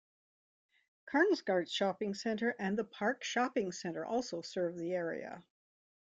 [1.05, 5.43] Cornelscourt shopping centre and "The Park" shopping centre also serve the area.